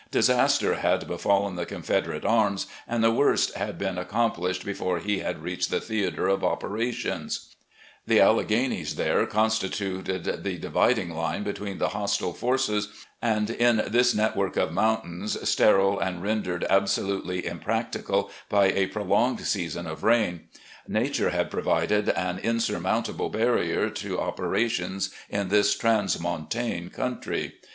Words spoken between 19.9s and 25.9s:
rain. Nature had provided an insurmountable barrier to operations in this